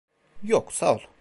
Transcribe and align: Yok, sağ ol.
Yok, 0.43 0.73
sağ 0.73 0.93
ol. 0.95 1.01